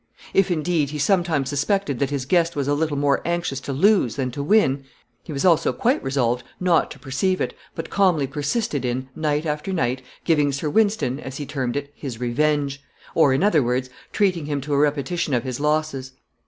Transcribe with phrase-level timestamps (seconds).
[0.33, 4.15] If, indeed, he sometimes suspected that his guest was a little more anxious to lose
[4.15, 4.83] than to win,
[5.21, 9.71] he was also quite resolved not to perceive it, but calmly persisted in, night after
[9.71, 12.81] night, giving Sir Wynston, as he termed it, his revenge;
[13.13, 16.13] or, in other words, treating him to a repetition of his losses.